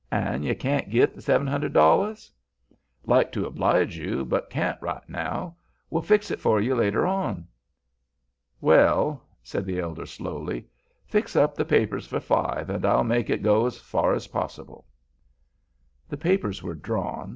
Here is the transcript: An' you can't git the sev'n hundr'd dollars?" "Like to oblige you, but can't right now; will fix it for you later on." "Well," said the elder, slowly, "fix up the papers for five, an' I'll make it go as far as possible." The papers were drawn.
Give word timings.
An' 0.09 0.41
you 0.41 0.55
can't 0.55 0.89
git 0.89 1.13
the 1.13 1.21
sev'n 1.21 1.45
hundr'd 1.45 1.73
dollars?" 1.73 2.31
"Like 3.05 3.31
to 3.33 3.45
oblige 3.45 3.97
you, 3.97 4.25
but 4.25 4.49
can't 4.49 4.81
right 4.81 5.07
now; 5.07 5.55
will 5.91 6.01
fix 6.01 6.31
it 6.31 6.39
for 6.39 6.59
you 6.59 6.73
later 6.73 7.05
on." 7.05 7.45
"Well," 8.59 9.21
said 9.43 9.63
the 9.63 9.77
elder, 9.79 10.07
slowly, 10.07 10.65
"fix 11.05 11.35
up 11.35 11.53
the 11.53 11.65
papers 11.65 12.07
for 12.07 12.19
five, 12.19 12.67
an' 12.71 12.83
I'll 12.83 13.03
make 13.03 13.29
it 13.29 13.43
go 13.43 13.67
as 13.67 13.77
far 13.77 14.15
as 14.15 14.25
possible." 14.25 14.85
The 16.09 16.17
papers 16.17 16.63
were 16.63 16.73
drawn. 16.73 17.29